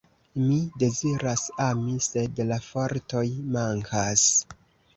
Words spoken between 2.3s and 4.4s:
la fortoj mankas.